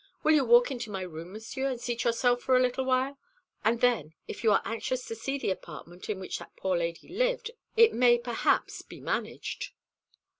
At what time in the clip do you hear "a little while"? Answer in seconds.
2.57-3.19